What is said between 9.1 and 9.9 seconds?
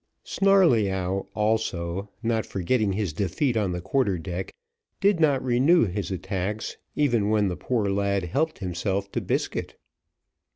to biscuit.